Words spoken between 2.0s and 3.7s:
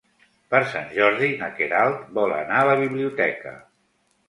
vol anar a la biblioteca.